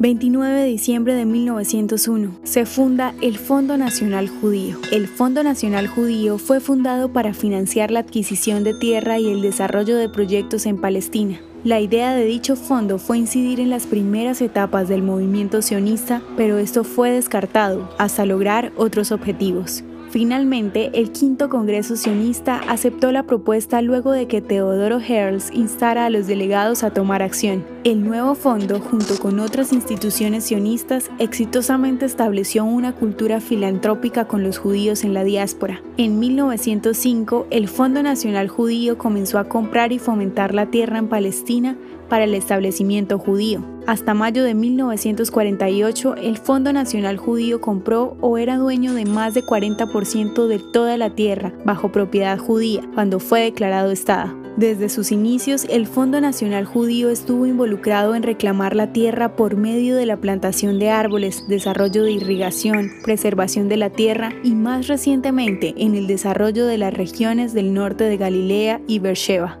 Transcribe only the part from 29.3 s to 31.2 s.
otras instituciones sionistas,